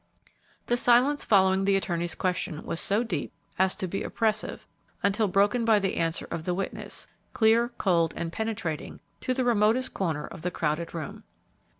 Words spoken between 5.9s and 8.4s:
answer of the witness, clear, cold, and